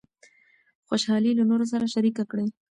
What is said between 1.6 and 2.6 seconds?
سره شریکه کړئ.